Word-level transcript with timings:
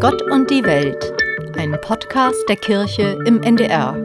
Gott 0.00 0.22
und 0.30 0.48
die 0.48 0.62
Welt, 0.62 1.12
ein 1.56 1.76
Podcast 1.80 2.48
der 2.48 2.54
Kirche 2.54 3.18
im 3.26 3.42
NDR. 3.42 3.96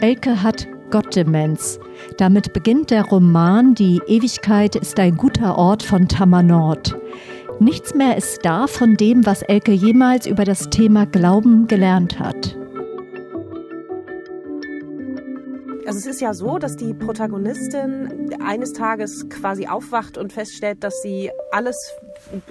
Elke 0.00 0.40
hat 0.44 0.68
Gottdemenz. 0.90 1.80
Damit 2.18 2.52
beginnt 2.52 2.92
der 2.92 3.04
Roman 3.04 3.74
Die 3.74 4.00
Ewigkeit 4.06 4.76
ist 4.76 5.00
ein 5.00 5.16
guter 5.16 5.58
Ort 5.58 5.82
von 5.82 6.06
Tamar 6.06 6.44
Nord. 6.44 6.96
Nichts 7.58 7.92
mehr 7.92 8.16
ist 8.16 8.44
da 8.44 8.68
von 8.68 8.96
dem, 8.96 9.26
was 9.26 9.42
Elke 9.42 9.72
jemals 9.72 10.24
über 10.24 10.44
das 10.44 10.70
Thema 10.70 11.04
Glauben 11.04 11.66
gelernt 11.66 12.20
hat. 12.20 12.56
Also 15.86 15.98
es 15.98 16.06
ist 16.06 16.20
ja 16.22 16.32
so, 16.32 16.58
dass 16.58 16.76
die 16.76 16.94
Protagonistin 16.94 18.34
eines 18.42 18.72
Tages 18.72 19.28
quasi 19.28 19.66
aufwacht 19.66 20.16
und 20.16 20.32
feststellt, 20.32 20.82
dass 20.82 21.02
sie 21.02 21.30
alles 21.52 21.76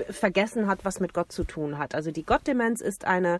vergessen 0.10 0.68
hat, 0.68 0.86
was 0.86 1.00
mit 1.00 1.14
Gott 1.14 1.32
zu 1.32 1.44
tun 1.44 1.78
hat. 1.78 1.96
Also 1.96 2.12
die 2.12 2.24
Gottdemenz 2.24 2.82
ist 2.82 3.06
eine, 3.06 3.40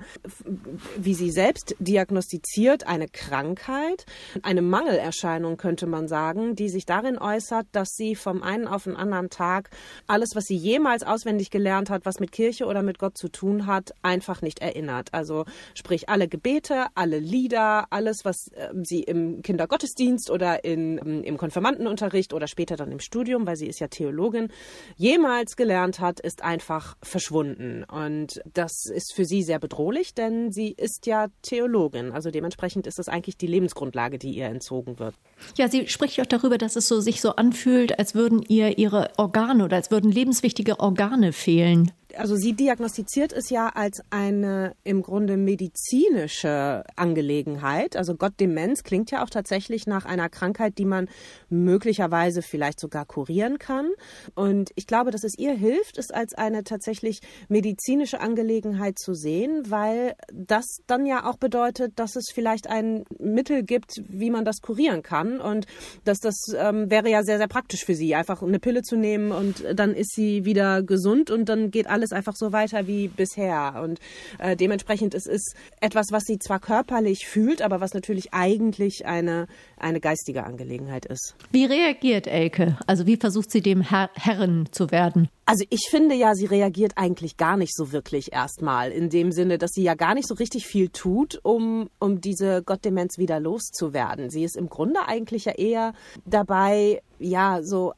wie 0.98 1.14
sie 1.14 1.32
selbst 1.32 1.76
diagnostiziert, 1.80 2.88
eine 2.88 3.08
Krankheit, 3.08 4.06
eine 4.42 4.62
Mangelerscheinung 4.62 5.58
könnte 5.58 5.86
man 5.86 6.08
sagen, 6.08 6.56
die 6.56 6.70
sich 6.70 6.86
darin 6.86 7.18
äußert, 7.18 7.68
dass 7.72 7.90
sie 7.96 8.16
vom 8.16 8.44
einen 8.44 8.68
auf 8.68 8.84
den 8.84 8.96
anderen 8.96 9.30
Tag 9.30 9.70
alles, 10.08 10.36
was 10.36 10.46
sie 10.46 10.56
jemals 10.56 11.04
auswendig 11.04 11.50
gelernt 11.50 11.90
hat, 11.90 12.06
was 12.06 12.20
mit 12.20 12.32
Kirche 12.32 12.66
oder 12.66 12.84
mit 12.84 13.00
Gott 13.00 13.18
zu 13.18 13.30
tun 13.30 13.68
hat, 13.68 13.94
einfach 14.02 14.42
nicht 14.42 14.60
erinnert. 14.60 15.14
Also 15.14 15.46
sprich 15.76 16.10
alle 16.10 16.28
Gebete, 16.28 16.88
alle 16.96 17.20
Lieder, 17.20 17.88
alles, 17.90 18.26
was 18.26 18.52
ähm, 18.56 18.84
sie 18.86 19.04
im 19.04 19.42
Kindergottesdienst 19.42 20.30
oder 20.30 20.64
in, 20.64 20.98
ähm, 20.98 21.24
im 21.24 21.38
Konfirmandenunterricht 21.38 22.34
oder 22.34 22.48
später 22.48 22.76
dann 22.76 22.92
im 22.92 23.00
Studium, 23.00 23.46
weil 23.48 23.56
sie 23.56 23.68
ist 23.68 23.80
ja 23.80 23.88
Theologin, 23.88 24.50
jemals 24.96 25.56
gelernt 25.56 26.00
hat, 26.00 26.13
ist 26.20 26.44
einfach 26.44 26.98
verschwunden. 27.02 27.84
Und 27.84 28.42
das 28.54 28.86
ist 28.86 29.14
für 29.14 29.26
sie 29.26 29.44
sehr 29.44 29.60
bedrohlich, 29.60 30.14
denn 30.14 30.52
sie 30.52 30.72
ist 30.72 31.06
ja 31.06 31.28
Theologin. 31.42 32.12
Also 32.12 32.32
dementsprechend 32.32 32.88
ist 32.88 33.00
das 33.00 33.10
eigentlich 33.10 33.38
die 33.38 33.48
Lebensgrundlage, 33.48 34.18
die 34.18 34.32
ihr 34.32 34.46
entzogen 34.46 35.00
wird. 35.00 35.16
Ja, 35.58 35.68
sie 35.68 35.88
spricht 35.88 36.20
auch 36.22 36.26
darüber, 36.26 36.58
dass 36.58 36.76
es 36.76 36.88
so, 36.88 37.00
sich 37.00 37.22
so 37.22 37.36
anfühlt, 37.36 38.00
als 38.00 38.16
würden 38.16 38.42
ihr 38.48 38.78
ihre 38.78 39.12
Organe 39.18 39.66
oder 39.66 39.78
als 39.78 39.92
würden 39.92 40.12
lebenswichtige 40.12 40.80
Organe 40.80 41.34
fehlen 41.34 41.92
also 42.18 42.36
sie 42.36 42.54
diagnostiziert 42.54 43.34
es 43.34 43.50
ja 43.50 43.70
als 43.70 44.02
eine 44.10 44.76
im 44.84 45.02
Grunde 45.02 45.38
medizinische 45.38 46.84
Angelegenheit. 46.96 47.96
Also 47.96 48.16
Gott 48.16 48.34
Demenz 48.40 48.84
klingt 48.84 49.12
ja 49.12 49.24
auch 49.24 49.30
tatsächlich 49.30 49.88
nach 49.88 50.06
einer 50.06 50.30
Krankheit, 50.30 50.78
die 50.78 50.86
man 50.86 51.10
möglicherweise 51.50 52.42
vielleicht 52.42 52.80
sogar 52.80 53.06
kurieren 53.06 53.60
kann. 53.60 53.90
Und 54.36 54.72
ich 54.76 54.88
glaube, 54.88 55.12
dass 55.12 55.24
es 55.24 55.38
ihr 55.38 55.54
hilft, 55.54 55.98
es 55.98 56.12
als 56.12 56.34
eine 56.34 56.64
tatsächlich 56.64 57.22
medizinische 57.50 58.20
Angelegenheit 58.20 59.00
zu 59.00 59.14
sehen, 59.14 59.64
weil 59.70 60.16
das 60.32 60.66
dann 60.88 61.06
ja 61.06 61.30
auch 61.30 61.38
bedeutet, 61.38 61.94
dass 61.98 62.16
es 62.16 62.32
vielleicht 62.34 62.68
ein 62.68 63.04
Mittel 63.20 63.64
gibt, 63.64 64.02
wie 64.08 64.30
man 64.30 64.46
das 64.46 64.62
kurieren 64.62 65.02
kann. 65.04 65.40
Und 65.40 65.66
dass 66.04 66.20
das 66.20 66.36
ähm, 66.56 66.90
wäre 66.90 67.10
ja 67.10 67.24
sehr, 67.24 67.38
sehr 67.38 67.48
praktisch 67.48 67.86
für 67.86 67.96
sie, 67.96 68.16
einfach 68.16 68.42
eine 68.42 68.60
Pille 68.60 68.82
zu 68.82 68.96
nehmen 68.96 69.32
und 69.32 69.64
dann 69.76 69.94
ist 69.94 70.14
sie 70.14 70.46
wieder 70.46 70.84
gesund 70.84 71.32
und 71.32 71.50
dann 71.50 71.72
geht 71.72 71.88
alles 71.88 72.03
alles 72.04 72.12
einfach 72.12 72.36
so 72.36 72.52
weiter 72.52 72.86
wie 72.86 73.08
bisher. 73.08 73.82
Und 73.82 74.00
äh, 74.40 74.58
dementsprechend 74.58 75.14
ist 75.14 75.28
es 75.28 75.54
etwas, 75.80 76.08
was 76.12 76.24
sie 76.24 76.38
zwar 76.38 76.60
körperlich 76.60 77.26
fühlt, 77.26 77.62
aber 77.62 77.80
was 77.80 77.94
natürlich 77.94 78.34
eigentlich 78.34 79.06
eine, 79.06 79.48
eine 79.78 80.02
geistige 80.02 80.44
Angelegenheit 80.44 81.06
ist. 81.06 81.36
Wie 81.52 81.66
reagiert 81.66 82.28
Elke? 82.28 82.78
Also 82.88 83.06
wie 83.06 83.16
versucht 83.16 83.52
sie 83.52 83.62
dem 83.62 83.82
Herr 83.82 84.10
Herren 84.16 84.68
zu 84.72 84.92
werden? 84.92 85.30
Also 85.46 85.66
ich 85.70 85.88
finde 85.90 86.16
ja, 86.16 86.36
sie 86.36 86.46
reagiert 86.46 86.94
eigentlich 86.96 87.38
gar 87.38 87.58
nicht 87.58 87.76
so 87.76 87.92
wirklich 87.92 88.32
erstmal, 88.32 88.92
in 88.92 89.10
dem 89.10 89.32
Sinne, 89.32 89.58
dass 89.58 89.72
sie 89.72 89.84
ja 89.84 89.94
gar 89.94 90.14
nicht 90.14 90.28
so 90.28 90.36
richtig 90.36 90.66
viel 90.66 90.90
tut, 90.90 91.40
um, 91.44 91.90
um 92.00 92.22
diese 92.22 92.64
Gottdemenz 92.64 93.18
wieder 93.18 93.40
loszuwerden. 93.40 94.30
Sie 94.30 94.44
ist 94.44 94.56
im 94.56 94.70
Grunde 94.70 95.06
eigentlich 95.06 95.46
ja 95.46 95.54
eher 95.54 95.94
dabei, 96.26 97.02
ja, 97.24 97.62
so 97.64 97.94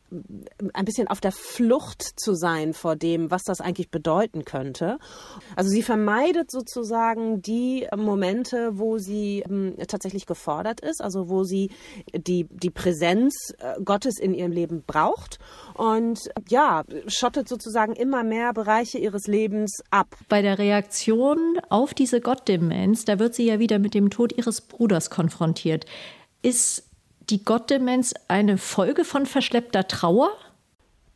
ein 0.73 0.85
bisschen 0.85 1.07
auf 1.07 1.19
der 1.19 1.31
Flucht 1.31 2.03
zu 2.19 2.35
sein 2.35 2.73
vor 2.73 2.95
dem, 2.95 3.31
was 3.31 3.43
das 3.43 3.59
eigentlich 3.59 3.89
bedeuten 3.89 4.45
könnte. 4.45 4.97
Also 5.55 5.69
sie 5.69 5.81
vermeidet 5.81 6.51
sozusagen 6.51 7.41
die 7.41 7.87
Momente, 7.95 8.77
wo 8.77 8.97
sie 8.97 9.43
ähm, 9.49 9.75
tatsächlich 9.87 10.25
gefordert 10.25 10.81
ist, 10.81 11.01
also 11.01 11.29
wo 11.29 11.43
sie 11.43 11.71
die, 12.13 12.45
die 12.49 12.69
Präsenz 12.69 13.53
äh, 13.57 13.81
Gottes 13.83 14.19
in 14.19 14.33
ihrem 14.33 14.51
Leben 14.51 14.83
braucht 14.85 15.39
und 15.73 16.19
ja, 16.49 16.83
schottet 17.07 17.49
sozusagen 17.49 17.93
immer 17.93 18.23
mehr 18.23 18.53
Bereiche 18.53 18.97
ihres 18.97 19.27
Lebens 19.27 19.81
ab. 19.89 20.15
Bei 20.29 20.41
der 20.41 20.59
Reaktion 20.59 21.59
auf 21.69 21.93
diese 21.93 22.21
Gottdemenz, 22.21 23.05
da 23.05 23.19
wird 23.19 23.35
sie 23.35 23.45
ja 23.45 23.59
wieder 23.59 23.79
mit 23.79 23.93
dem 23.93 24.09
Tod 24.09 24.37
ihres 24.37 24.61
Bruders 24.61 25.09
konfrontiert. 25.09 25.85
Ist 26.41 26.83
die 27.29 27.43
Gottdemenz 27.43 28.13
eine 28.27 28.57
Folge 28.57 29.03
von 29.03 29.25
verschleppter 29.25 29.87
Trauer? 29.87 30.29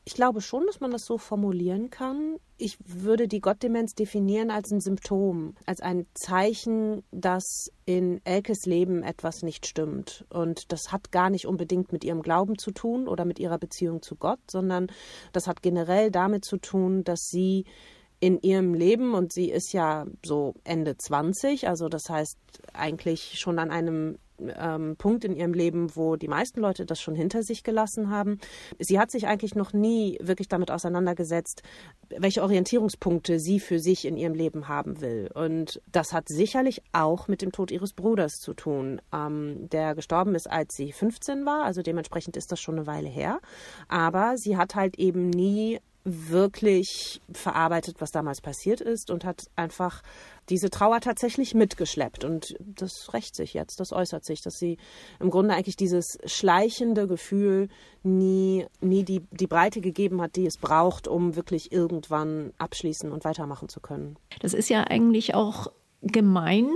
Ich 0.06 0.16
glaube 0.16 0.42
schon, 0.42 0.66
dass 0.66 0.80
man 0.80 0.90
das 0.90 1.06
so 1.06 1.20
formulieren 1.20 1.92
kann. 1.92 2.38
Ich 2.58 2.78
würde 2.84 3.28
die 3.28 3.42
Gottdemenz 3.42 3.94
definieren 3.94 4.50
als 4.50 4.72
ein 4.72 4.81
Symptom, 4.81 5.56
als 5.68 5.81
ein 5.81 6.08
Zeichen, 6.16 7.03
dass 7.12 7.70
in 7.86 8.20
Elkes 8.25 8.66
Leben 8.66 9.03
etwas 9.03 9.44
nicht 9.44 9.68
stimmt. 9.68 10.25
Und 10.30 10.72
das 10.72 10.92
hat 10.92 11.12
gar 11.12 11.30
nicht 11.30 11.46
unbedingt 11.46 11.94
mit 11.94 12.03
ihrem 12.03 12.24
Glauben 12.24 12.58
zu 12.58 12.72
tun 12.72 13.08
oder 13.08 13.24
mit 13.24 13.38
ihrer 13.38 13.59
Beziehung 13.59 14.02
zu 14.02 14.16
Gott, 14.16 14.40
sondern 14.50 14.88
das 15.31 15.46
hat 15.46 15.62
generell 15.62 16.09
damit 16.09 16.44
zu 16.44 16.58
tun, 16.58 17.03
dass 17.03 17.28
sie 17.30 17.66
in 18.20 18.41
ihrem 18.41 18.74
Leben, 18.74 19.14
und 19.14 19.31
sie 19.31 19.50
ist 19.50 19.74
ja 19.74 20.06
so 20.26 20.56
Ende 20.64 20.97
20, 20.97 21.68
also 21.68 21.88
das 21.88 22.09
heißt 22.09 22.38
eigentlich 22.74 23.40
schon 23.40 23.59
an 23.59 23.72
einem 23.72 24.18
ähm, 24.58 24.96
Punkt 24.98 25.26
in 25.26 25.36
ihrem 25.36 25.54
Leben, 25.54 25.96
wo 25.96 26.16
die 26.16 26.28
meisten 26.28 26.60
Leute 26.60 26.86
das 26.86 27.02
schon 27.02 27.16
hinter 27.16 27.44
sich 27.44 27.64
gelassen 27.64 28.10
haben. 28.10 28.40
Sie 28.80 29.00
hat 29.00 29.12
sich 29.12 29.28
eigentlich 29.28 29.56
noch 29.56 29.74
nie 29.74 30.18
wirklich 30.22 30.48
damit 30.48 30.72
auseinandergesetzt, 30.72 31.64
welche 32.10 32.44
Orientierungspunkte 32.44 33.40
sie 33.40 33.60
für 33.60 33.80
sich 33.80 34.06
in 34.06 34.18
ihrem 34.18 34.34
Leben 34.34 34.68
haben 34.68 35.02
will. 35.02 35.30
Und 35.34 35.82
das 35.92 36.14
hat 36.14 36.28
sicherlich 36.30 36.82
auch 36.92 37.28
mit 37.28 37.42
dem 37.42 37.52
Tod 37.52 37.72
ihres 37.72 37.94
Bruders 37.94 38.40
zu 38.40 38.54
tun, 38.54 39.02
ähm, 39.14 39.70
der 39.70 39.96
gestorben 39.96 40.36
ist, 40.36 40.50
als 40.50 40.76
sie 40.76 40.92
15 40.92 41.46
war. 41.46 41.64
Also 41.64 41.82
dementsprechend 41.82 42.38
ist 42.38 42.52
das 42.52 42.60
schon 42.60 42.76
eine 42.76 42.88
Weile 42.88 43.10
her. 43.10 43.40
Aber 43.88 44.38
sie 44.38 44.58
hat 44.58 44.76
halt 44.76 44.98
eben 44.98 45.30
nie 45.30 45.80
wirklich 46.04 47.22
verarbeitet, 47.32 47.98
was 48.00 48.12
damals 48.12 48.42
passiert 48.42 48.82
ist 48.82 49.12
und 49.12 49.26
hat 49.26 49.44
einfach 49.56 50.02
diese 50.50 50.70
Trauer 50.70 51.02
tatsächlich 51.02 51.54
mitgeschleppt. 51.54 52.24
Und 52.24 52.56
das 52.60 53.14
rächt 53.14 53.36
sich 53.36 53.54
jetzt, 53.54 53.80
das 53.80 53.92
äußert 53.92 54.26
sich, 54.26 54.42
dass 54.42 54.56
sie 54.56 54.78
im 55.20 55.30
Grunde 55.30 55.54
eigentlich 55.54 55.76
dieses 55.76 56.18
schleichende 56.26 57.08
Gefühl 57.08 57.68
nie, 58.04 58.66
nie 58.82 59.04
die, 59.04 59.22
die 59.32 59.48
Breite 59.48 59.82
gegeben 59.82 60.22
hat, 60.22 60.36
die 60.36 60.46
es 60.46 60.58
braucht, 60.58 61.08
um 61.08 61.36
wirklich 61.36 61.72
irgendwann 61.72 62.54
abschließen 62.58 63.12
und 63.12 63.26
weitermachen 63.26 63.70
zu 63.70 63.80
können. 63.80 64.18
Das 64.42 64.54
ist 64.54 64.70
ja 64.70 64.86
eigentlich 64.86 65.36
auch 65.36 65.72
gemein, 66.02 66.70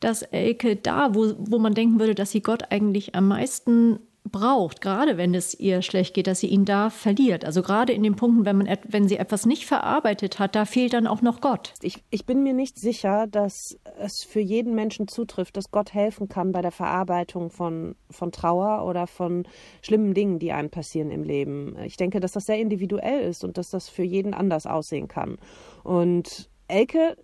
dass 0.00 0.22
Elke 0.22 0.76
da, 0.76 1.14
wo, 1.14 1.34
wo 1.38 1.58
man 1.58 1.74
denken 1.74 2.00
würde, 2.00 2.14
dass 2.14 2.30
sie 2.30 2.42
Gott 2.42 2.70
eigentlich 2.70 3.14
am 3.14 3.28
meisten 3.28 4.00
braucht, 4.24 4.80
gerade 4.80 5.16
wenn 5.16 5.34
es 5.34 5.58
ihr 5.58 5.82
schlecht 5.82 6.14
geht, 6.14 6.26
dass 6.26 6.40
sie 6.40 6.46
ihn 6.46 6.64
da 6.64 6.90
verliert. 6.90 7.44
Also 7.44 7.62
gerade 7.62 7.92
in 7.92 8.02
den 8.02 8.14
Punkten, 8.14 8.44
wenn, 8.44 8.56
man, 8.56 8.78
wenn 8.88 9.08
sie 9.08 9.16
etwas 9.16 9.46
nicht 9.46 9.66
verarbeitet 9.66 10.38
hat, 10.38 10.54
da 10.54 10.64
fehlt 10.64 10.92
dann 10.92 11.06
auch 11.06 11.22
noch 11.22 11.40
Gott. 11.40 11.74
Ich, 11.82 12.02
ich 12.10 12.24
bin 12.24 12.42
mir 12.42 12.52
nicht 12.52 12.78
sicher, 12.78 13.26
dass 13.26 13.78
es 13.98 14.24
für 14.24 14.40
jeden 14.40 14.74
Menschen 14.74 15.08
zutrifft, 15.08 15.56
dass 15.56 15.70
Gott 15.70 15.92
helfen 15.92 16.28
kann 16.28 16.52
bei 16.52 16.62
der 16.62 16.70
Verarbeitung 16.70 17.50
von, 17.50 17.96
von 18.10 18.30
Trauer 18.30 18.86
oder 18.86 19.06
von 19.06 19.44
schlimmen 19.82 20.14
Dingen, 20.14 20.38
die 20.38 20.52
einem 20.52 20.70
passieren 20.70 21.10
im 21.10 21.24
Leben. 21.24 21.76
Ich 21.84 21.96
denke, 21.96 22.20
dass 22.20 22.32
das 22.32 22.46
sehr 22.46 22.58
individuell 22.58 23.28
ist 23.28 23.42
und 23.42 23.58
dass 23.58 23.70
das 23.70 23.88
für 23.88 24.04
jeden 24.04 24.34
anders 24.34 24.66
aussehen 24.66 25.08
kann. 25.08 25.38
Und 25.82 26.48
Elke 26.68 27.16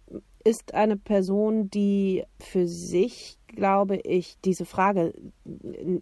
ist 0.44 0.75
eine 0.75 0.96
Person, 0.96 1.70
die 1.70 2.25
für 2.38 2.67
sich 2.67 3.38
glaube 3.49 3.96
ich, 3.96 4.38
diese 4.44 4.64
Frage 4.64 5.12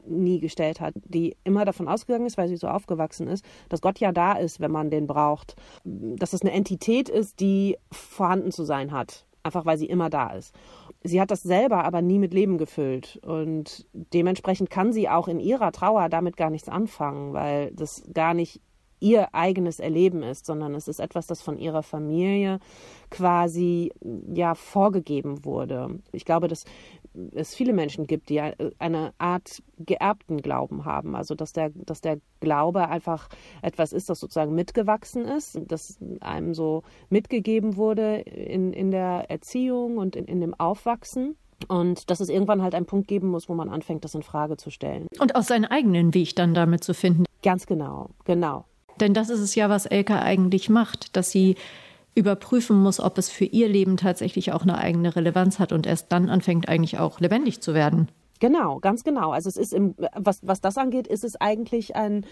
nie 0.06 0.40
gestellt 0.40 0.80
hat, 0.80 0.94
die 1.04 1.36
immer 1.44 1.64
davon 1.64 1.88
ausgegangen 1.88 2.26
ist, 2.26 2.38
weil 2.38 2.48
sie 2.48 2.56
so 2.56 2.68
aufgewachsen 2.68 3.28
ist, 3.28 3.44
dass 3.68 3.80
Gott 3.80 3.98
ja 3.98 4.12
da 4.12 4.32
ist, 4.32 4.60
wenn 4.60 4.70
man 4.70 4.90
den 4.90 5.06
braucht, 5.06 5.56
dass 5.84 6.32
es 6.32 6.42
eine 6.42 6.52
Entität 6.52 7.08
ist, 7.08 7.40
die 7.40 7.76
vorhanden 7.90 8.52
zu 8.52 8.64
sein 8.64 8.92
hat, 8.92 9.26
einfach 9.42 9.64
weil 9.66 9.78
sie 9.78 9.86
immer 9.86 10.10
da 10.10 10.30
ist. 10.30 10.54
Sie 11.02 11.20
hat 11.20 11.30
das 11.30 11.42
selber 11.42 11.84
aber 11.84 12.02
nie 12.02 12.18
mit 12.18 12.34
Leben 12.34 12.58
gefüllt 12.58 13.20
und 13.24 13.86
dementsprechend 13.92 14.70
kann 14.70 14.92
sie 14.92 15.08
auch 15.08 15.28
in 15.28 15.40
ihrer 15.40 15.72
Trauer 15.72 16.08
damit 16.08 16.36
gar 16.36 16.50
nichts 16.50 16.68
anfangen, 16.68 17.32
weil 17.32 17.70
das 17.72 18.02
gar 18.12 18.34
nicht 18.34 18.60
ihr 18.98 19.34
eigenes 19.34 19.78
Erleben 19.78 20.22
ist, 20.22 20.46
sondern 20.46 20.74
es 20.74 20.88
ist 20.88 21.00
etwas, 21.00 21.26
das 21.26 21.42
von 21.42 21.58
ihrer 21.58 21.82
Familie 21.82 22.58
quasi 23.10 23.92
ja 24.34 24.54
vorgegeben 24.54 25.44
wurde. 25.44 26.00
Ich 26.12 26.24
glaube, 26.24 26.48
dass 26.48 26.64
es 27.34 27.54
viele 27.54 27.72
Menschen 27.72 28.06
gibt, 28.06 28.28
die 28.28 28.40
eine 28.40 29.12
Art 29.18 29.62
geerbten 29.78 30.42
Glauben 30.42 30.84
haben. 30.84 31.16
Also 31.16 31.34
dass 31.34 31.52
der, 31.52 31.70
dass 31.74 32.00
der 32.00 32.18
Glaube 32.40 32.88
einfach 32.88 33.28
etwas 33.62 33.92
ist, 33.92 34.08
das 34.08 34.20
sozusagen 34.20 34.54
mitgewachsen 34.54 35.24
ist, 35.24 35.60
das 35.66 35.98
einem 36.20 36.54
so 36.54 36.82
mitgegeben 37.08 37.76
wurde 37.76 38.18
in, 38.18 38.72
in 38.72 38.90
der 38.90 39.26
Erziehung 39.28 39.98
und 39.98 40.16
in, 40.16 40.26
in 40.26 40.40
dem 40.40 40.54
Aufwachsen. 40.54 41.36
Und 41.68 42.10
dass 42.10 42.20
es 42.20 42.28
irgendwann 42.28 42.62
halt 42.62 42.74
einen 42.74 42.86
Punkt 42.86 43.08
geben 43.08 43.28
muss, 43.28 43.48
wo 43.48 43.54
man 43.54 43.70
anfängt, 43.70 44.04
das 44.04 44.14
in 44.14 44.22
Frage 44.22 44.56
zu 44.56 44.70
stellen. 44.70 45.06
Und 45.18 45.34
auch 45.34 45.42
seinen 45.42 45.64
eigenen 45.64 46.12
Weg 46.14 46.36
dann 46.36 46.54
damit 46.54 46.84
zu 46.84 46.92
finden. 46.92 47.24
Ganz 47.42 47.66
genau, 47.66 48.10
genau. 48.24 48.66
Denn 49.00 49.14
das 49.14 49.30
ist 49.30 49.40
es 49.40 49.54
ja, 49.54 49.68
was 49.68 49.86
Elke 49.86 50.20
eigentlich 50.20 50.68
macht, 50.68 51.16
dass 51.16 51.30
sie 51.30 51.56
überprüfen 52.16 52.82
muss, 52.82 52.98
ob 52.98 53.18
es 53.18 53.30
für 53.30 53.44
ihr 53.44 53.68
Leben 53.68 53.96
tatsächlich 53.96 54.52
auch 54.52 54.62
eine 54.62 54.78
eigene 54.78 55.14
Relevanz 55.14 55.58
hat 55.58 55.72
und 55.72 55.86
erst 55.86 56.10
dann 56.10 56.28
anfängt 56.30 56.68
eigentlich 56.68 56.98
auch 56.98 57.20
lebendig 57.20 57.60
zu 57.60 57.74
werden. 57.74 58.08
Genau, 58.40 58.78
ganz 58.80 59.04
genau. 59.04 59.30
Also 59.30 59.48
es 59.48 59.56
ist 59.56 59.72
im, 59.72 59.94
was, 60.14 60.40
was 60.42 60.60
das 60.60 60.76
angeht, 60.78 61.06
ist 61.06 61.24
es 61.24 61.40
eigentlich 61.40 61.96
ein, 61.96 62.24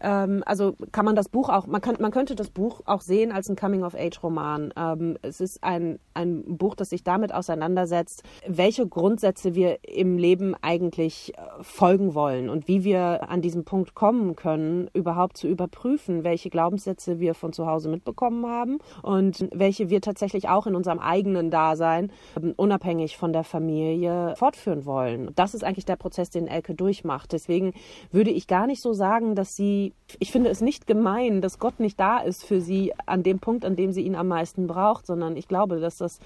ähm, 0.00 0.42
also 0.46 0.74
kann 0.92 1.04
man 1.04 1.16
das 1.16 1.28
Buch 1.28 1.48
auch, 1.48 1.66
man, 1.66 1.80
kann, 1.80 1.96
man 2.00 2.10
könnte 2.10 2.34
das 2.34 2.50
Buch 2.50 2.80
auch 2.84 3.00
sehen 3.00 3.32
als 3.32 3.48
ein 3.48 3.56
Coming-of-Age-Roman. 3.56 4.72
Ähm, 4.76 5.18
es 5.22 5.40
ist 5.40 5.62
ein, 5.62 5.98
ein 6.14 6.58
Buch, 6.58 6.74
das 6.74 6.90
sich 6.90 7.04
damit 7.04 7.32
auseinandersetzt, 7.32 8.22
welche 8.46 8.86
Grundsätze 8.86 9.54
wir 9.54 9.78
im 9.82 10.18
Leben 10.18 10.54
eigentlich 10.60 11.34
äh, 11.36 11.62
folgen 11.62 12.14
wollen 12.14 12.48
und 12.48 12.68
wie 12.68 12.84
wir 12.84 13.28
an 13.28 13.40
diesem 13.40 13.64
Punkt 13.64 13.94
kommen 13.94 14.36
können, 14.36 14.90
überhaupt 14.92 15.36
zu 15.36 15.48
überprüfen, 15.48 16.24
welche 16.24 16.50
Glaubenssätze 16.50 17.20
wir 17.20 17.34
von 17.34 17.52
zu 17.52 17.66
Hause 17.66 17.88
mitbekommen 17.88 18.46
haben 18.46 18.78
und 19.02 19.48
welche 19.52 19.90
wir 19.90 20.00
tatsächlich 20.00 20.48
auch 20.48 20.66
in 20.66 20.74
unserem 20.74 20.98
eigenen 20.98 21.50
Dasein, 21.50 22.12
ähm, 22.36 22.54
unabhängig 22.56 23.16
von 23.16 23.32
der 23.32 23.44
Familie, 23.44 24.34
fortführen 24.36 24.84
wollen. 24.86 25.30
Das 25.34 25.51
das 25.52 25.62
ist 25.62 25.68
eigentlich 25.68 25.84
der 25.84 25.96
Prozess, 25.96 26.30
den 26.30 26.46
Elke 26.46 26.74
durchmacht. 26.74 27.32
Deswegen 27.32 27.74
würde 28.10 28.30
ich 28.30 28.46
gar 28.46 28.66
nicht 28.66 28.80
so 28.80 28.92
sagen, 28.94 29.34
dass 29.34 29.54
sie, 29.54 29.92
ich 30.18 30.32
finde 30.32 30.50
es 30.50 30.60
nicht 30.60 30.86
gemein, 30.86 31.42
dass 31.42 31.58
Gott 31.58 31.78
nicht 31.78 32.00
da 32.00 32.18
ist 32.18 32.44
für 32.44 32.60
sie 32.60 32.92
an 33.06 33.22
dem 33.22 33.38
Punkt, 33.38 33.64
an 33.64 33.76
dem 33.76 33.92
sie 33.92 34.02
ihn 34.02 34.14
am 34.14 34.28
meisten 34.28 34.66
braucht, 34.66 35.06
sondern 35.06 35.36
ich 35.36 35.48
glaube, 35.48 35.80
dass 35.80 35.98
das 35.98 36.20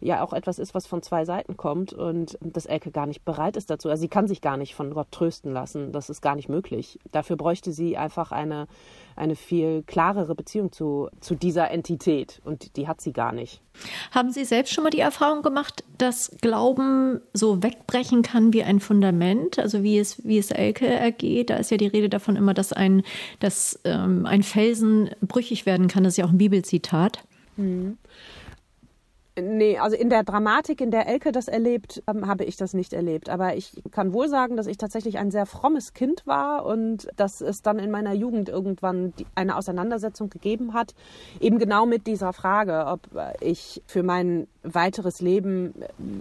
ja 0.00 0.22
auch 0.24 0.32
etwas 0.32 0.58
ist, 0.58 0.74
was 0.74 0.86
von 0.86 1.02
zwei 1.02 1.24
Seiten 1.24 1.56
kommt 1.56 1.92
und 1.92 2.38
dass 2.40 2.66
Elke 2.66 2.90
gar 2.90 3.06
nicht 3.06 3.24
bereit 3.24 3.56
ist 3.56 3.70
dazu. 3.70 3.88
Also 3.88 4.00
sie 4.00 4.08
kann 4.08 4.26
sich 4.26 4.40
gar 4.40 4.56
nicht 4.56 4.74
von 4.74 4.92
Gott 4.94 5.12
trösten 5.12 5.52
lassen. 5.52 5.92
Das 5.92 6.10
ist 6.10 6.20
gar 6.20 6.34
nicht 6.34 6.48
möglich. 6.48 6.98
Dafür 7.12 7.36
bräuchte 7.36 7.72
sie 7.72 7.96
einfach 7.96 8.32
eine, 8.32 8.66
eine 9.14 9.36
viel 9.36 9.82
klarere 9.84 10.34
Beziehung 10.34 10.72
zu, 10.72 11.08
zu 11.20 11.34
dieser 11.34 11.70
Entität 11.70 12.40
und 12.44 12.76
die 12.76 12.88
hat 12.88 13.00
sie 13.00 13.12
gar 13.12 13.32
nicht. 13.32 13.62
Haben 14.10 14.30
Sie 14.30 14.44
selbst 14.44 14.74
schon 14.74 14.84
mal 14.84 14.90
die 14.90 15.00
Erfahrung 15.00 15.42
gemacht, 15.42 15.84
dass 16.02 16.32
Glauben 16.40 17.20
so 17.32 17.62
wegbrechen 17.62 18.22
kann 18.22 18.52
wie 18.52 18.64
ein 18.64 18.80
Fundament, 18.80 19.60
also 19.60 19.84
wie 19.84 19.98
es, 19.98 20.26
wie 20.26 20.38
es 20.38 20.50
Elke 20.50 20.86
ergeht? 20.86 21.50
Da 21.50 21.56
ist 21.56 21.70
ja 21.70 21.76
die 21.76 21.86
Rede 21.86 22.08
davon 22.08 22.34
immer, 22.34 22.54
dass 22.54 22.72
ein, 22.72 23.04
dass, 23.38 23.78
ähm, 23.84 24.26
ein 24.26 24.42
Felsen 24.42 25.10
brüchig 25.20 25.64
werden 25.64 25.86
kann. 25.86 26.02
Das 26.02 26.14
ist 26.14 26.16
ja 26.16 26.24
auch 26.24 26.30
ein 26.30 26.38
Bibelzitat. 26.38 27.20
Mhm. 27.56 27.98
Nee, 29.40 29.78
also 29.78 29.96
in 29.96 30.10
der 30.10 30.24
Dramatik, 30.24 30.80
in 30.82 30.90
der 30.90 31.06
Elke 31.06 31.32
das 31.32 31.48
erlebt, 31.48 32.02
ähm, 32.06 32.26
habe 32.26 32.44
ich 32.44 32.56
das 32.56 32.74
nicht 32.74 32.92
erlebt. 32.92 33.30
Aber 33.30 33.56
ich 33.56 33.80
kann 33.92 34.12
wohl 34.12 34.28
sagen, 34.28 34.56
dass 34.56 34.66
ich 34.66 34.76
tatsächlich 34.76 35.18
ein 35.18 35.30
sehr 35.30 35.46
frommes 35.46 35.94
Kind 35.94 36.26
war 36.26 36.66
und 36.66 37.08
dass 37.16 37.40
es 37.40 37.62
dann 37.62 37.78
in 37.78 37.90
meiner 37.90 38.12
Jugend 38.12 38.48
irgendwann 38.50 39.14
die, 39.18 39.26
eine 39.34 39.56
Auseinandersetzung 39.56 40.28
gegeben 40.28 40.74
hat, 40.74 40.94
eben 41.40 41.58
genau 41.58 41.86
mit 41.86 42.06
dieser 42.06 42.32
Frage, 42.32 42.86
ob 42.88 43.08
ich 43.40 43.82
für 43.86 44.02
mein 44.02 44.48
weiteres 44.62 45.20
Leben 45.20 45.74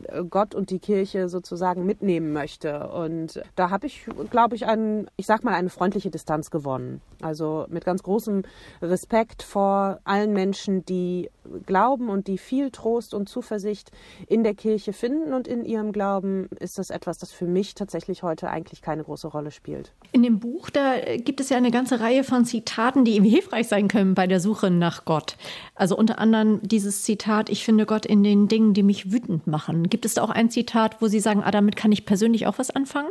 äh, 0.08 0.24
Gott 0.24 0.56
und 0.56 0.70
die 0.70 0.80
Kirche 0.80 1.30
sozusagen 1.30 1.86
mitnehmen 1.86 2.34
möchte. 2.34 2.90
Und 2.90 3.42
da 3.56 3.70
habe 3.70 3.88
ich, 3.88 4.06
glaube 4.30 4.56
ich, 4.56 4.66
einen, 4.66 5.08
ich 5.18 5.26
sag 5.26 5.44
mal, 5.44 5.54
eine 5.54 5.70
freundliche 5.70 6.10
Distanz 6.10 6.52
gewonnen. 6.52 7.02
Also 7.22 7.66
mit 7.70 7.86
ganz 7.86 8.04
großem 8.04 8.44
Respekt 8.82 9.44
vor 9.44 10.00
allen 10.04 10.34
Menschen, 10.34 10.86
die 10.86 11.30
glauben 11.66 12.10
und 12.10 12.28
die 12.28 12.38
viel 12.38 12.72
Trost 12.72 13.14
und 13.14 13.30
Zuversicht 13.30 13.92
in 14.28 14.44
der 14.44 14.54
Kirche 14.54 14.94
finden 14.94 15.34
und 15.34 15.48
in 15.48 15.66
ihrem 15.66 15.92
Glauben, 15.92 16.50
ist 16.60 16.78
das 16.78 16.90
etwas, 16.90 17.18
das 17.18 17.32
für 17.32 17.46
mich 17.46 17.76
tatsächlich 17.76 18.24
heute 18.24 18.50
eigentlich 18.50 18.82
keine 18.82 19.04
große 19.04 19.28
Rolle 19.28 19.52
spielt. 19.52 19.94
In 20.12 20.24
dem 20.24 20.40
Buch, 20.40 20.70
da 20.70 20.96
gibt 21.18 21.40
es 21.40 21.50
ja 21.50 21.58
eine 21.58 21.72
ganze 21.72 22.00
Reihe 22.00 22.24
von 22.24 22.46
Zitaten, 22.46 23.06
die 23.06 23.22
hilfreich 23.22 23.68
sein 23.68 23.88
können 23.88 24.16
bei 24.16 24.28
der 24.28 24.40
Suche 24.40 24.72
nach 24.72 25.06
Gott. 25.06 25.38
Also 25.76 25.96
unter 25.98 26.20
anderem 26.20 26.60
dieses 26.64 27.04
Zitat, 27.04 27.50
ich 27.50 27.64
finde 27.64 27.86
Gott 27.86 28.06
in 28.06 28.24
den 28.24 28.31
den 28.32 28.48
Dingen, 28.48 28.74
die 28.74 28.84
mich 28.84 29.12
wütend 29.12 29.46
machen. 29.46 29.90
Gibt 29.90 30.06
es 30.06 30.16
da 30.16 30.24
auch 30.24 30.30
ein 30.30 30.50
Zitat, 30.50 31.02
wo 31.02 31.08
Sie 31.08 31.20
sagen, 31.20 31.44
ah, 31.44 31.52
damit 31.52 31.76
kann 31.76 31.92
ich 31.92 32.06
persönlich 32.06 32.48
auch 32.48 32.58
was 32.58 32.72
anfangen? 32.72 33.10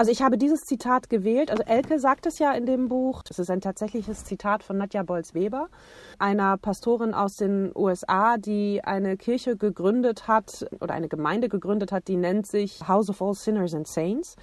Also 0.00 0.12
ich 0.12 0.22
habe 0.22 0.38
dieses 0.38 0.64
Zitat 0.64 1.10
gewählt. 1.10 1.50
Also 1.50 1.62
Elke 1.64 1.98
sagt 1.98 2.24
es 2.24 2.38
ja 2.38 2.52
in 2.52 2.64
dem 2.64 2.88
Buch. 2.88 3.22
Das 3.22 3.38
ist 3.38 3.50
ein 3.50 3.60
tatsächliches 3.60 4.24
Zitat 4.24 4.62
von 4.62 4.78
Nadja 4.78 5.02
Bolz-Weber, 5.02 5.68
einer 6.18 6.56
Pastorin 6.56 7.12
aus 7.12 7.36
den 7.36 7.70
USA, 7.76 8.38
die 8.38 8.82
eine 8.82 9.18
Kirche 9.18 9.58
gegründet 9.58 10.26
hat 10.26 10.66
oder 10.80 10.94
eine 10.94 11.08
Gemeinde 11.08 11.50
gegründet 11.50 11.92
hat, 11.92 12.08
die 12.08 12.16
nennt 12.16 12.46
sich 12.46 12.88
House 12.88 13.10
of 13.10 13.20
All 13.20 13.34
Sinners 13.34 13.74
and 13.74 13.86
Saints 13.86 14.36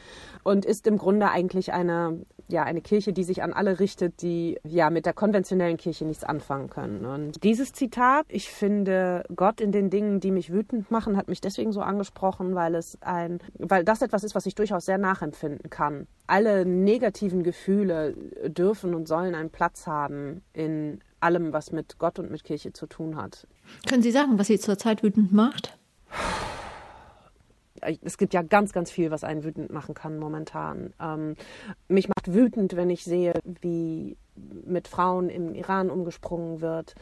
und 0.43 0.63
ist 0.63 0.85
im 0.85 0.99
Grunde 0.99 1.31
eigentlich 1.31 1.73
eine 1.73 2.19
ja 2.49 2.63
eine 2.63 2.81
Kirche, 2.81 3.13
die 3.13 3.23
sich 3.23 3.43
an 3.43 3.53
alle 3.53 3.79
richtet, 3.79 4.21
die 4.21 4.57
ja 4.63 4.89
mit 4.89 5.05
der 5.05 5.13
konventionellen 5.13 5.77
Kirche 5.77 6.05
nichts 6.05 6.23
anfangen 6.23 6.69
können. 6.69 7.05
Und 7.05 7.43
dieses 7.43 7.73
Zitat, 7.73 8.25
ich 8.29 8.49
finde 8.49 9.23
Gott 9.35 9.61
in 9.61 9.71
den 9.71 9.89
Dingen, 9.89 10.19
die 10.19 10.31
mich 10.31 10.51
wütend 10.51 10.89
machen, 10.91 11.17
hat 11.17 11.27
mich 11.27 11.41
deswegen 11.41 11.71
so 11.71 11.81
angesprochen, 11.81 12.55
weil 12.55 12.75
es 12.75 12.97
ein, 13.01 13.39
weil 13.57 13.83
das 13.83 14.01
etwas 14.01 14.23
ist, 14.23 14.35
was 14.35 14.45
ich 14.45 14.55
durchaus 14.55 14.85
sehr 14.85 14.97
nachempfinden 15.47 15.69
kann. 15.69 16.07
Alle 16.27 16.65
negativen 16.65 17.43
Gefühle 17.43 18.15
dürfen 18.47 18.93
und 18.93 19.07
sollen 19.07 19.33
einen 19.33 19.49
Platz 19.49 19.87
haben 19.87 20.41
in 20.53 20.99
allem, 21.19 21.53
was 21.53 21.71
mit 21.71 21.97
Gott 21.97 22.19
und 22.19 22.31
mit 22.31 22.43
Kirche 22.43 22.73
zu 22.73 22.85
tun 22.85 23.15
hat. 23.15 23.47
Können 23.87 24.03
Sie 24.03 24.11
sagen, 24.11 24.37
was 24.37 24.47
Sie 24.47 24.59
zurzeit 24.59 25.03
wütend 25.03 25.31
macht? 25.31 25.77
es 28.01 28.17
gibt 28.17 28.33
ja 28.33 28.41
ganz, 28.41 28.73
ganz 28.73 28.89
viel, 28.89 29.11
was 29.11 29.23
einen 29.23 29.43
wütend 29.43 29.71
machen 29.71 29.93
kann 29.93 30.17
momentan. 30.17 30.93
Ähm, 30.99 31.35
mich 31.87 32.09
macht 32.09 32.33
wütend, 32.33 32.75
wenn 32.75 32.89
ich 32.89 33.03
sehe, 33.03 33.33
wie 33.61 34.17
mit 34.65 34.87
Frauen 34.87 35.29
im 35.29 35.53
Iran 35.53 35.91
umgesprungen 35.91 36.59
wird, 36.59 36.95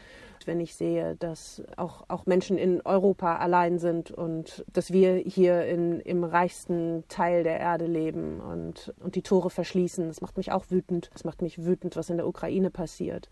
wenn 0.45 0.59
ich 0.59 0.75
sehe, 0.75 1.15
dass 1.15 1.63
auch, 1.77 2.03
auch 2.07 2.25
Menschen 2.25 2.57
in 2.57 2.81
Europa 2.81 3.37
allein 3.37 3.79
sind 3.79 4.11
und 4.11 4.65
dass 4.71 4.91
wir 4.91 5.15
hier 5.15 5.65
in, 5.65 5.99
im 6.01 6.23
reichsten 6.23 7.03
Teil 7.07 7.43
der 7.43 7.59
Erde 7.59 7.85
leben 7.85 8.39
und, 8.41 8.93
und 9.03 9.15
die 9.15 9.21
Tore 9.21 9.49
verschließen. 9.49 10.07
Das 10.07 10.21
macht 10.21 10.37
mich 10.37 10.51
auch 10.51 10.65
wütend. 10.69 11.09
Das 11.13 11.23
macht 11.23 11.41
mich 11.41 11.65
wütend, 11.65 11.95
was 11.95 12.09
in 12.09 12.17
der 12.17 12.27
Ukraine 12.27 12.69
passiert. 12.69 13.29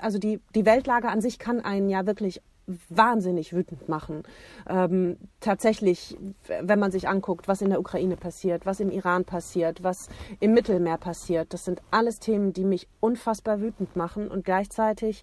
Also 0.00 0.18
die, 0.18 0.40
die 0.54 0.66
Weltlage 0.66 1.08
an 1.08 1.20
sich 1.20 1.38
kann 1.38 1.60
einen 1.60 1.88
ja 1.88 2.06
wirklich 2.06 2.40
wahnsinnig 2.88 3.52
wütend 3.52 3.88
machen. 3.88 4.22
Ähm, 4.68 5.16
tatsächlich, 5.40 6.16
wenn 6.46 6.78
man 6.78 6.90
sich 6.90 7.08
anguckt, 7.08 7.48
was 7.48 7.62
in 7.62 7.70
der 7.70 7.80
Ukraine 7.80 8.16
passiert, 8.16 8.66
was 8.66 8.80
im 8.80 8.90
Iran 8.90 9.24
passiert, 9.24 9.82
was 9.82 10.08
im 10.40 10.52
Mittelmeer 10.52 10.98
passiert, 10.98 11.52
das 11.52 11.64
sind 11.64 11.80
alles 11.90 12.18
Themen, 12.18 12.52
die 12.52 12.64
mich 12.64 12.88
unfassbar 13.00 13.60
wütend 13.60 13.94
machen 13.96 14.28
und 14.28 14.44
gleichzeitig 14.44 15.22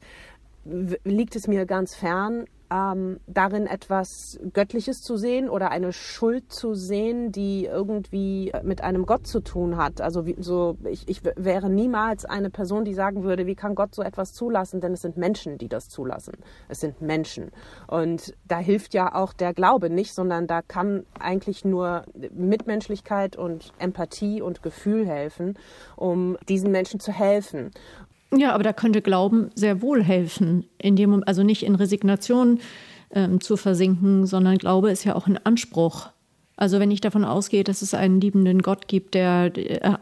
liegt 0.65 1.35
es 1.35 1.47
mir 1.47 1.65
ganz 1.65 1.95
fern, 1.95 2.45
ähm, 2.73 3.19
darin 3.27 3.67
etwas 3.67 4.39
Göttliches 4.53 5.01
zu 5.01 5.15
sehen 5.17 5.49
oder 5.49 5.69
eine 5.69 5.93
Schuld 5.93 6.51
zu 6.51 6.73
sehen, 6.73 7.31
die 7.31 7.65
irgendwie 7.65 8.51
mit 8.63 8.81
einem 8.81 9.05
Gott 9.05 9.27
zu 9.27 9.41
tun 9.41 9.77
hat. 9.77 10.01
Also 10.01 10.25
wie, 10.25 10.35
so, 10.39 10.77
ich, 10.89 11.07
ich 11.07 11.21
wäre 11.35 11.69
niemals 11.69 12.25
eine 12.25 12.49
Person, 12.49 12.83
die 12.83 12.93
sagen 12.93 13.23
würde, 13.23 13.45
wie 13.45 13.55
kann 13.55 13.75
Gott 13.75 13.93
so 13.93 14.01
etwas 14.01 14.33
zulassen, 14.33 14.81
denn 14.81 14.93
es 14.93 15.01
sind 15.01 15.17
Menschen, 15.17 15.57
die 15.57 15.67
das 15.67 15.89
zulassen. 15.89 16.33
Es 16.67 16.79
sind 16.79 17.01
Menschen. 17.01 17.51
Und 17.87 18.33
da 18.47 18.57
hilft 18.57 18.93
ja 18.93 19.13
auch 19.13 19.33
der 19.33 19.53
Glaube 19.53 19.89
nicht, 19.89 20.13
sondern 20.13 20.47
da 20.47 20.61
kann 20.61 21.05
eigentlich 21.19 21.65
nur 21.65 22.05
Mitmenschlichkeit 22.33 23.35
und 23.35 23.71
Empathie 23.77 24.41
und 24.41 24.63
Gefühl 24.63 25.05
helfen, 25.05 25.59
um 25.95 26.37
diesen 26.47 26.71
Menschen 26.71 26.99
zu 26.99 27.11
helfen. 27.11 27.71
Ja, 28.35 28.53
aber 28.53 28.63
da 28.63 28.73
könnte 28.73 29.01
Glauben 29.01 29.51
sehr 29.55 29.81
wohl 29.81 30.03
helfen, 30.03 30.65
in 30.77 30.95
dem, 30.95 31.23
also 31.25 31.43
nicht 31.43 31.63
in 31.63 31.75
Resignation 31.75 32.59
ähm, 33.11 33.41
zu 33.41 33.57
versinken, 33.57 34.25
sondern 34.25 34.57
Glaube 34.57 34.91
ist 34.91 35.03
ja 35.03 35.15
auch 35.15 35.27
ein 35.27 35.37
Anspruch. 35.45 36.09
Also 36.63 36.79
wenn 36.79 36.91
ich 36.91 37.01
davon 37.01 37.25
ausgehe, 37.25 37.65
dass 37.65 37.81
es 37.81 37.93
einen 37.93 38.21
liebenden 38.21 38.61
Gott 38.61 38.87
gibt, 38.87 39.15
der 39.15 39.51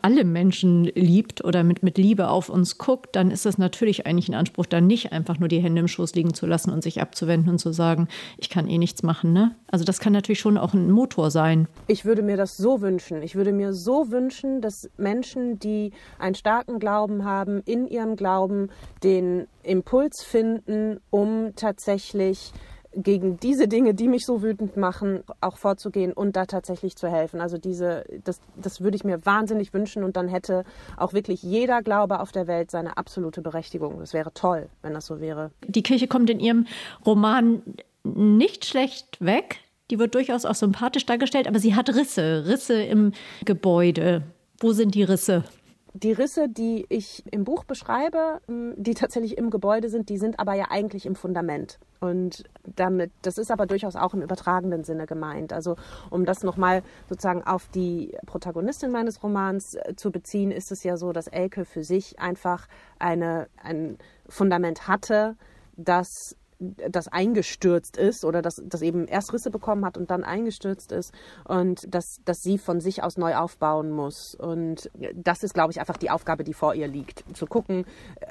alle 0.04 0.24
Menschen 0.24 0.84
liebt 0.84 1.44
oder 1.44 1.64
mit, 1.64 1.82
mit 1.82 1.98
Liebe 1.98 2.30
auf 2.30 2.50
uns 2.50 2.78
guckt, 2.78 3.16
dann 3.16 3.32
ist 3.32 3.48
das 3.48 3.58
natürlich 3.58 4.06
eigentlich 4.06 4.30
ein 4.30 4.36
Anspruch, 4.36 4.68
dann 4.68 4.86
nicht 4.86 5.12
einfach 5.12 5.40
nur 5.40 5.50
die 5.50 5.58
Hände 5.58 5.80
im 5.80 5.88
Schoß 5.88 6.14
liegen 6.14 6.36
zu 6.36 6.46
lassen 6.46 6.70
und 6.70 6.84
sich 6.84 7.02
abzuwenden 7.02 7.50
und 7.50 7.58
zu 7.58 7.72
sagen, 7.74 8.08
ich 8.38 8.52
kann 8.52 8.68
eh 8.68 8.78
nichts 8.78 9.02
machen. 9.02 9.34
Ne? 9.34 9.56
Also 9.72 9.86
das 9.86 10.00
kann 10.00 10.14
natürlich 10.14 10.40
schon 10.40 10.60
auch 10.60 10.76
ein 10.76 10.92
Motor 10.92 11.32
sein. 11.32 11.68
Ich 11.88 12.06
würde 12.06 12.22
mir 12.22 12.38
das 12.38 12.58
so 12.58 12.80
wünschen. 12.82 13.24
Ich 13.24 13.34
würde 13.34 13.54
mir 13.54 13.74
so 13.74 14.12
wünschen, 14.12 14.62
dass 14.62 14.88
Menschen, 14.98 15.58
die 15.58 15.94
einen 16.20 16.36
starken 16.36 16.78
Glauben 16.78 17.26
haben, 17.26 17.64
in 17.66 17.88
ihrem 17.88 18.16
Glauben 18.16 18.70
den 19.04 19.48
Impuls 19.64 20.24
finden, 20.24 21.00
um 21.10 21.54
tatsächlich 21.56 22.54
gegen 22.94 23.38
diese 23.40 23.68
Dinge, 23.68 23.94
die 23.94 24.08
mich 24.08 24.26
so 24.26 24.44
wütend 24.44 24.76
machen, 24.76 25.24
auch 25.40 25.58
vorzugehen 25.58 26.12
und 26.12 26.36
da 26.36 26.46
tatsächlich 26.46 26.96
zu 26.96 27.10
helfen. 27.10 27.40
Also 27.40 27.58
diese, 27.58 28.04
das, 28.24 28.40
das 28.58 28.82
würde 28.82 28.98
ich 28.98 29.04
mir 29.04 29.26
wahnsinnig 29.26 29.74
wünschen 29.74 30.04
und 30.04 30.18
dann 30.18 30.28
hätte 30.28 30.66
auch 30.98 31.14
wirklich 31.14 31.42
jeder 31.42 31.82
Glaube 31.82 32.20
auf 32.20 32.32
der 32.32 32.48
Welt 32.48 32.72
seine 32.72 32.98
absolute 32.98 33.42
Berechtigung. 33.42 34.00
Das 34.00 34.14
wäre 34.14 34.34
toll, 34.34 34.68
wenn 34.82 34.94
das 34.94 35.06
so 35.06 35.22
wäre. 35.22 35.52
Die 35.68 35.84
Kirche 35.84 36.08
kommt 36.08 36.30
in 36.30 36.40
ihrem 36.40 36.68
Roman 37.06 37.62
nicht 38.04 38.66
schlecht 38.66 39.24
weg. 39.24 39.60
Die 39.90 40.00
wird 40.00 40.16
durchaus 40.16 40.46
auch 40.46 40.56
sympathisch 40.56 41.06
dargestellt, 41.06 41.48
aber 41.48 41.60
sie 41.60 41.76
hat 41.76 41.90
Risse, 41.90 42.46
Risse 42.48 42.82
im 42.82 43.14
Gebäude. 43.46 44.24
Wo 44.60 44.74
sind 44.74 44.96
die 44.96 45.04
Risse? 45.04 45.44
Die 45.94 46.14
Risse, 46.14 46.48
die 46.48 46.86
ich 46.88 47.24
im 47.32 47.44
Buch 47.44 47.66
beschreibe, 47.66 48.40
die 48.48 48.94
tatsächlich 48.94 49.38
im 49.38 49.50
Gebäude 49.50 49.90
sind, 49.90 50.08
die 50.08 50.18
sind 50.18 50.40
aber 50.40 50.54
ja 50.54 50.68
eigentlich 50.70 51.06
im 51.06 51.16
Fundament. 51.16 51.80
Und 52.00 52.46
damit, 52.76 53.12
das 53.22 53.38
ist 53.38 53.52
aber 53.52 53.66
durchaus 53.66 53.96
auch 53.96 54.14
im 54.14 54.22
übertragenen 54.22 54.84
Sinne 54.86 55.06
gemeint. 55.06 55.52
Also 55.52 55.76
um 56.10 56.26
das 56.26 56.44
nochmal 56.44 56.82
sozusagen 57.10 57.44
auf 57.44 57.68
die 57.68 58.18
Protagonistin 58.26 58.92
meines 58.92 59.22
Romans 59.22 59.76
äh, 59.76 59.96
zu 59.96 60.12
beziehen, 60.12 60.52
ist 60.52 60.72
es 60.72 60.84
ja 60.84 60.96
so, 60.96 61.12
dass 61.12 61.28
Elke 61.28 61.66
für 61.66 61.84
sich 61.84 62.20
einfach 62.20 62.68
eine, 62.98 63.48
ein 63.62 63.98
Fundament 64.30 64.88
hatte, 64.88 65.36
das 65.76 66.36
das 66.90 67.08
eingestürzt 67.08 67.98
ist 67.98 68.24
oder 68.24 68.42
das, 68.42 68.62
das 68.64 68.82
eben 68.82 69.08
erst 69.08 69.34
Risse 69.34 69.50
bekommen 69.50 69.84
hat 69.86 69.98
und 69.98 70.12
dann 70.12 70.24
eingestürzt 70.24 70.92
ist 70.92 71.14
und 71.46 71.94
dass, 71.94 72.22
dass 72.24 72.42
sie 72.42 72.58
von 72.58 72.80
sich 72.80 73.04
aus 73.04 73.18
neu 73.18 73.36
aufbauen 73.36 73.92
muss. 73.92 74.36
Und 74.36 74.92
das 75.16 75.44
ist, 75.44 75.54
glaube 75.54 75.72
ich, 75.72 75.80
einfach 75.80 75.98
die 75.98 76.12
Aufgabe, 76.12 76.44
die 76.44 76.54
vor 76.54 76.76
ihr 76.76 76.88
liegt. 76.88 77.24
Zu 77.36 77.46
gucken, 77.46 77.86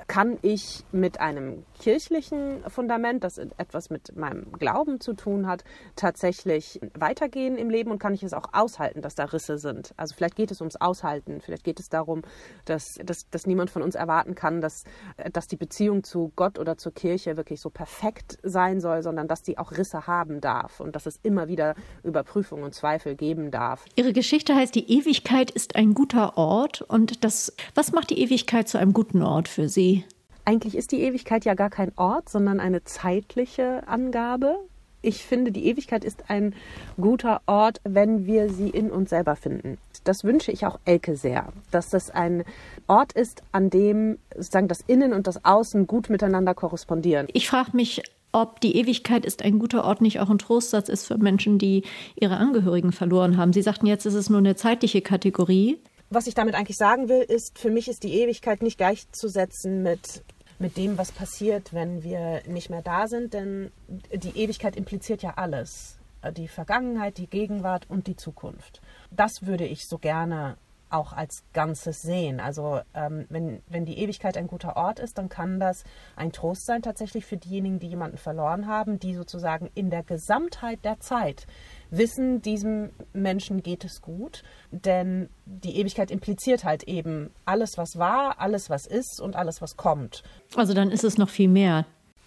kann 0.07 0.39
ich 0.43 0.85
mit 0.93 1.21
einem 1.21 1.65
kirchlichen 1.81 2.63
Fundament, 2.69 3.25
das 3.25 3.39
etwas 3.39 3.91
mit 3.91 4.17
meinem 4.17 4.53
Glauben 4.53 5.01
zu 5.01 5.15
tun 5.15 5.47
hat, 5.47 5.65
tatsächlich 5.97 6.81
weitergehen 6.95 7.57
im 7.57 7.71
Leben 7.71 7.91
und 7.91 7.99
kann 7.99 8.15
ich 8.15 8.23
es 8.23 8.33
auch 8.33 8.53
aushalten, 8.53 9.03
dass 9.03 9.15
da 9.15 9.25
Risse 9.25 9.59
sind. 9.59 9.93
Also 9.97 10.15
vielleicht 10.15 10.37
geht 10.37 10.51
es 10.51 10.61
ums 10.61 10.77
Aushalten, 10.77 11.41
vielleicht 11.41 11.65
geht 11.65 11.81
es 11.81 11.89
darum, 11.89 12.23
dass, 12.65 12.95
dass, 13.05 13.29
dass 13.31 13.47
niemand 13.47 13.71
von 13.71 13.83
uns 13.83 13.95
erwarten 13.95 14.35
kann, 14.35 14.61
dass, 14.61 14.85
dass 15.33 15.47
die 15.47 15.57
Beziehung 15.57 16.05
zu 16.05 16.33
Gott 16.37 16.59
oder 16.59 16.77
zur 16.77 16.93
Kirche 16.93 17.37
wirklich 17.37 17.61
so 17.61 17.71
perfekt 17.71 18.20
perfekt 18.21 18.39
sein 18.43 18.81
soll, 18.81 19.03
sondern 19.03 19.29
dass 19.29 19.45
sie 19.45 19.59
auch 19.59 19.73
Risse 19.73 20.07
haben 20.07 20.41
darf 20.41 20.81
und 20.81 20.97
dass 20.97 21.07
es 21.07 21.19
immer 21.23 21.49
wieder 21.49 21.75
Überprüfung 22.03 22.63
und 22.63 22.75
Zweifel 22.75 23.15
geben 23.15 23.51
darf. 23.51 23.85
Ihre 23.97 24.13
Geschichte 24.13 24.55
heißt, 24.55 24.75
die 24.75 24.91
Ewigkeit 24.91 25.51
ist 25.51 25.77
ein 25.77 25.95
guter 25.95 26.37
Ort. 26.37 26.83
Und 26.83 27.25
das, 27.25 27.55
was 27.75 27.93
macht 27.93 28.11
die 28.11 28.21
Ewigkeit 28.21 28.69
zu 28.69 28.79
einem 28.79 28.93
guten 28.93 29.23
Ort 29.23 29.49
für 29.49 29.69
Sie? 29.69 30.05
Eigentlich 30.45 30.77
ist 30.77 30.93
die 30.93 31.03
Ewigkeit 31.03 31.45
ja 31.45 31.55
gar 31.55 31.71
kein 31.71 31.93
Ort, 31.97 32.29
sondern 32.29 32.61
eine 32.61 32.83
zeitliche 32.85 33.87
Angabe. 33.87 34.57
Ich 35.03 35.25
finde, 35.25 35.51
die 35.53 35.67
Ewigkeit 35.67 36.05
ist 36.05 36.25
ein 36.29 36.55
guter 37.01 37.41
Ort, 37.47 37.81
wenn 37.85 38.27
wir 38.27 38.51
sie 38.51 38.69
in 38.69 38.91
uns 38.91 39.11
selber 39.11 39.37
finden. 39.37 39.79
Das 40.05 40.25
wünsche 40.25 40.53
ich 40.53 40.67
auch 40.67 40.79
Elke 40.85 41.17
sehr, 41.17 41.53
dass 41.71 41.91
das 41.91 42.11
ein 42.11 42.45
Ort 42.87 43.13
ist, 43.13 43.43
an 43.53 43.71
dem 43.71 44.19
sozusagen 44.35 44.69
das 44.69 44.81
Innen 44.87 45.13
und 45.13 45.27
das 45.27 45.45
Außen 45.45 45.87
gut 45.87 46.11
miteinander 46.11 46.55
korrespondieren. 46.55 47.29
Ich 47.33 47.49
frage 47.49 47.71
mich, 47.75 48.03
ob 48.33 48.61
die 48.61 48.77
Ewigkeit 48.77 49.25
ist 49.25 49.43
ein 49.43 49.59
guter 49.59 49.85
Ort 49.85 50.01
nicht 50.01 50.21
auch 50.21 50.31
ein 50.31 50.39
Trostsatz 50.39 50.89
ist 50.89 51.07
für 51.07 51.19
Menschen, 51.19 51.59
die 51.59 51.83
ihre 52.15 52.37
Angehörigen 52.37 52.93
verloren 52.93 53.37
haben. 53.37 53.53
Sie 53.53 53.63
sagten 53.63 53.87
jetzt, 53.87 54.07
es 54.07 54.15
ist 54.15 54.31
nur 54.31 54.39
eine 54.39 54.55
zeitliche 54.55 55.01
Kategorie. 55.01 55.79
Was 56.11 56.27
ich 56.27 56.35
damit 56.35 56.55
eigentlich 56.55 56.77
sagen 56.77 57.09
will, 57.09 57.23
ist, 57.23 57.59
für 57.59 57.71
mich 57.71 57.89
ist 57.89 58.03
die 58.03 58.15
Ewigkeit 58.15 58.63
nicht 58.63 58.79
gleichzusetzen 58.79 59.83
mit 59.83 60.23
mit 60.61 60.77
dem, 60.77 60.99
was 60.99 61.11
passiert, 61.11 61.73
wenn 61.73 62.05
wir 62.05 62.43
nicht 62.47 62.71
mehr 62.71 62.83
da 62.83 63.09
sind, 63.09 63.33
denn 63.33 63.73
die 63.89 64.37
Ewigkeit 64.39 64.77
impliziert 64.77 65.23
ja 65.23 65.35
alles. 65.37 65.99
Die 66.37 66.49
Vergangenheit, 66.49 67.17
die 67.17 67.27
Gegenwart 67.27 67.89
und 67.89 68.07
die 68.07 68.17
Zukunft. 68.17 68.83
Das 69.11 69.47
würde 69.47 69.65
ich 69.65 69.89
so 69.89 69.97
gerne 69.97 70.59
auch 70.91 71.13
als 71.13 71.45
Ganzes 71.55 72.03
sehen. 72.03 72.41
Also 72.41 72.81
ähm, 72.95 73.27
wenn, 73.31 73.63
wenn 73.69 73.87
die 73.87 73.99
Ewigkeit 73.99 74.37
ein 74.37 74.49
guter 74.49 74.77
Ort 74.77 74.99
ist, 74.99 75.17
dann 75.17 75.29
kann 75.29 75.61
das 75.61 75.85
ein 76.17 76.33
Trost 76.33 76.67
sein 76.67 76.83
tatsächlich 76.83 77.25
für 77.25 77.37
diejenigen, 77.37 77.79
die 77.79 77.89
jemanden 77.89 78.19
verloren 78.19 78.67
haben, 78.67 78.99
die 78.99 79.15
sozusagen 79.15 79.71
in 79.75 79.89
der 79.89 80.03
Gesamtheit 80.03 80.85
der 80.85 81.01
Zeit 81.01 81.47
wissen, 81.91 82.43
diesem 82.43 82.91
Menschen 83.13 83.63
geht 83.63 83.85
es 83.85 84.01
gut, 84.01 84.43
denn 84.71 85.29
die 85.45 85.77
Ewigkeit 85.77 86.11
impliziert 86.11 86.65
halt 86.65 86.85
eben 86.85 87.31
alles, 87.45 87.77
was 87.77 87.99
war, 87.99 88.41
alles, 88.41 88.71
was 88.71 88.87
ist 88.87 89.21
und 89.21 89.37
alles, 89.37 89.61
was 89.61 89.77
kommt. 89.77 90.23
Also 90.55 90.75
dann 90.75 90.91
ist 90.91 91.05
es 91.05 91.19
noch 91.19 91.29
viel 91.29 91.49
mehr. 91.49 91.87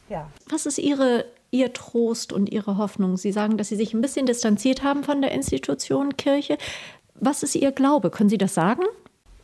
Ja. 0.10 0.30
Was 0.50 0.66
ist 0.66 0.78
Ihre, 0.78 1.26
Ihr 1.52 1.74
Trost 1.74 2.34
und 2.34 2.52
Ihre 2.52 2.78
Hoffnung? 2.78 3.18
Sie 3.18 3.32
sagen, 3.32 3.58
dass 3.58 3.70
Sie 3.70 3.76
sich 3.76 3.94
ein 3.94 4.02
bisschen 4.02 4.26
distanziert 4.26 4.84
haben 4.84 5.04
von 5.04 5.22
der 5.22 5.32
Institution 5.32 6.18
Kirche. 6.18 6.58
Was 7.16 7.44
ist 7.44 7.56
Ihr 7.56 7.72
Glaube? 7.72 8.10
Können 8.10 8.30
Sie 8.30 8.38
das 8.38 8.54
sagen? 8.54 8.84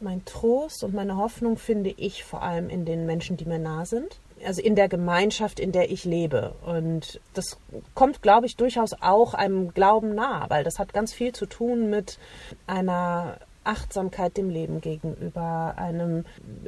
Mein 0.01 0.23
Trost 0.25 0.83
und 0.83 0.93
meine 0.93 1.17
Hoffnung 1.17 1.57
finde 1.57 1.89
ich 1.89 2.23
vor 2.23 2.41
allem 2.41 2.69
in 2.69 2.85
den 2.85 3.05
Menschen, 3.05 3.35
die 3.35 3.45
mir 3.45 3.59
nah 3.59 3.85
sind 3.85 4.19
also 4.45 4.61
in 4.61 4.75
der 4.75 4.89
Gemeinschaft, 4.89 5.59
in 5.59 5.71
der 5.71 5.91
ich 5.91 6.05
lebe. 6.05 6.53
Und 6.65 7.19
das 7.33 7.57
kommt, 7.93 8.21
glaube 8.21 8.45
ich, 8.45 8.55
durchaus 8.55 8.93
auch 9.01 9.33
einem 9.33 9.73
Glauben 9.73 10.15
nah, 10.15 10.49
weil 10.49 10.63
das 10.63 10.79
hat 10.79 10.93
ganz 10.93 11.13
viel 11.13 11.33
zu 11.33 11.45
tun 11.45 11.89
mit 11.89 12.17
einer 12.67 13.37
Achtsamkeit 13.63 14.37
dem 14.37 14.49
Leben 14.49 14.81
gegenüber, 14.81 15.75
einem 15.77 16.25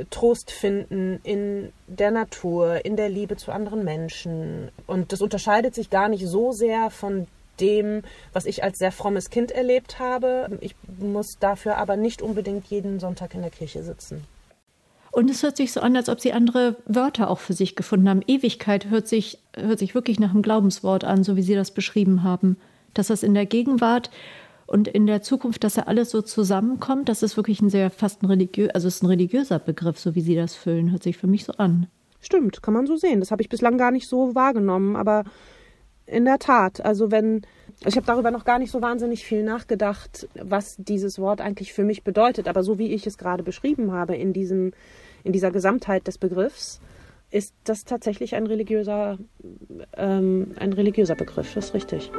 Trost 0.09 0.51
finden 0.51 1.19
in 1.23 1.71
der 1.87 2.11
Natur, 2.11 2.85
in 2.85 2.95
der 2.95 3.09
Liebe 3.09 3.37
zu 3.37 3.51
anderen 3.51 3.83
Menschen. 3.83 4.69
Und 4.87 5.11
das 5.11 5.21
unterscheidet 5.21 5.73
sich 5.73 5.89
gar 5.89 6.09
nicht 6.09 6.27
so 6.27 6.51
sehr 6.51 6.89
von 6.89 7.27
dem, 7.59 8.03
was 8.33 8.45
ich 8.45 8.63
als 8.63 8.77
sehr 8.77 8.91
frommes 8.91 9.29
Kind 9.29 9.51
erlebt 9.51 9.99
habe. 9.99 10.57
Ich 10.61 10.75
muss 10.99 11.37
dafür 11.39 11.77
aber 11.77 11.95
nicht 11.95 12.21
unbedingt 12.21 12.67
jeden 12.67 12.99
Sonntag 12.99 13.33
in 13.33 13.41
der 13.41 13.51
Kirche 13.51 13.83
sitzen. 13.83 14.25
Und 15.11 15.29
es 15.29 15.43
hört 15.43 15.57
sich 15.57 15.73
so 15.73 15.81
an, 15.81 15.95
als 15.95 16.07
ob 16.07 16.21
sie 16.21 16.31
andere 16.31 16.77
Wörter 16.85 17.29
auch 17.29 17.39
für 17.39 17.53
sich 17.53 17.75
gefunden 17.75 18.07
haben. 18.09 18.21
Ewigkeit 18.27 18.89
hört 18.89 19.07
sich, 19.07 19.39
hört 19.55 19.79
sich 19.79 19.93
wirklich 19.93 20.19
nach 20.19 20.31
einem 20.31 20.41
Glaubenswort 20.41 21.03
an, 21.03 21.23
so 21.23 21.35
wie 21.35 21.41
Sie 21.41 21.53
das 21.53 21.71
beschrieben 21.71 22.23
haben. 22.23 22.57
Dass 22.93 23.07
das 23.07 23.21
in 23.21 23.33
der 23.33 23.45
Gegenwart 23.45 24.09
und 24.67 24.87
in 24.87 25.05
der 25.05 25.21
Zukunft, 25.21 25.65
dass 25.65 25.75
ja 25.75 25.83
alles 25.83 26.11
so 26.11 26.21
zusammenkommt, 26.21 27.09
das 27.09 27.23
ist 27.23 27.35
wirklich 27.35 27.61
ein 27.61 27.69
sehr 27.69 27.89
fast 27.89 28.23
ein 28.23 28.27
religiös, 28.27 28.69
also 28.69 28.87
ist 28.87 29.03
ein 29.03 29.07
religiöser 29.07 29.59
Begriff, 29.59 29.99
so 29.99 30.15
wie 30.15 30.21
Sie 30.21 30.35
das 30.35 30.55
füllen, 30.55 30.91
hört 30.91 31.03
sich 31.03 31.17
für 31.17 31.27
mich 31.27 31.43
so 31.43 31.53
an. 31.53 31.87
Stimmt, 32.21 32.63
kann 32.63 32.73
man 32.73 32.87
so 32.87 32.95
sehen. 32.95 33.19
Das 33.19 33.31
habe 33.31 33.41
ich 33.41 33.49
bislang 33.49 33.77
gar 33.77 33.91
nicht 33.91 34.07
so 34.07 34.33
wahrgenommen, 34.33 34.95
aber 34.95 35.25
in 36.05 36.23
der 36.23 36.39
Tat, 36.39 36.83
also 36.85 37.11
wenn 37.11 37.41
ich 37.85 37.95
habe 37.95 38.05
darüber 38.05 38.31
noch 38.31 38.45
gar 38.45 38.59
nicht 38.59 38.71
so 38.71 38.81
wahnsinnig 38.81 39.25
viel 39.25 39.43
nachgedacht, 39.43 40.27
was 40.35 40.75
dieses 40.77 41.17
Wort 41.17 41.41
eigentlich 41.41 41.73
für 41.73 41.83
mich 41.83 42.03
bedeutet, 42.03 42.47
aber 42.47 42.63
so 42.63 42.77
wie 42.77 42.93
ich 42.93 43.07
es 43.07 43.17
gerade 43.17 43.43
beschrieben 43.43 43.91
habe 43.91 44.15
in 44.15 44.33
diesem 44.33 44.73
in 45.23 45.33
dieser 45.33 45.51
Gesamtheit 45.51 46.07
des 46.07 46.17
Begriffs, 46.17 46.81
ist 47.29 47.53
das 47.63 47.85
tatsächlich 47.85 48.35
ein 48.35 48.47
religiöser, 48.47 49.17
ähm, 49.95 50.53
ein 50.57 50.73
religiöser 50.73 51.15
Begriff, 51.15 51.53
das 51.53 51.67
ist 51.67 51.73
richtig. 51.73 52.11